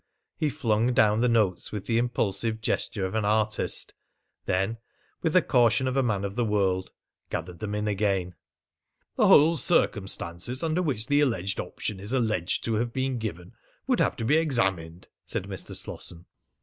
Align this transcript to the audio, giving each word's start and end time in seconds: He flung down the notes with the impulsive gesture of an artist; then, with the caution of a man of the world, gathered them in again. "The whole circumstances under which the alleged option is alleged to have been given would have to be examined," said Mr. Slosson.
He 0.35 0.49
flung 0.49 0.93
down 0.95 1.21
the 1.21 1.27
notes 1.29 1.71
with 1.71 1.85
the 1.85 1.99
impulsive 1.99 2.59
gesture 2.59 3.05
of 3.05 3.13
an 3.13 3.23
artist; 3.23 3.93
then, 4.45 4.79
with 5.21 5.33
the 5.33 5.43
caution 5.43 5.87
of 5.87 5.95
a 5.95 6.01
man 6.01 6.25
of 6.25 6.33
the 6.33 6.43
world, 6.43 6.89
gathered 7.29 7.59
them 7.59 7.75
in 7.75 7.87
again. 7.87 8.33
"The 9.15 9.27
whole 9.27 9.57
circumstances 9.57 10.63
under 10.63 10.81
which 10.81 11.05
the 11.05 11.19
alleged 11.19 11.59
option 11.59 11.99
is 11.99 12.13
alleged 12.13 12.63
to 12.63 12.73
have 12.73 12.91
been 12.91 13.19
given 13.19 13.53
would 13.85 13.99
have 13.99 14.15
to 14.15 14.25
be 14.25 14.37
examined," 14.37 15.07
said 15.23 15.43
Mr. 15.43 15.75
Slosson. 15.75 16.25